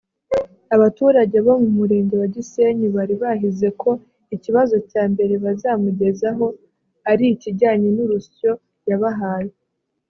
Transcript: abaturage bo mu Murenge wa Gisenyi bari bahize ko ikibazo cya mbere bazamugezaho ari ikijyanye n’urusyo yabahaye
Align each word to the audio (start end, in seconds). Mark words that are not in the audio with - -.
abaturage 0.75 1.37
bo 1.45 1.53
mu 1.61 1.69
Murenge 1.77 2.13
wa 2.21 2.27
Gisenyi 2.35 2.87
bari 2.95 3.13
bahize 3.23 3.67
ko 3.81 3.91
ikibazo 4.35 4.75
cya 4.89 5.03
mbere 5.11 5.33
bazamugezaho 5.43 6.45
ari 7.11 7.25
ikijyanye 7.33 7.89
n’urusyo 7.95 8.51
yabahaye 8.89 9.51